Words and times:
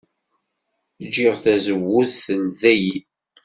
Jjiɣ 1.03 1.35
tazewwut 1.43 2.11
teldey. 2.25 2.85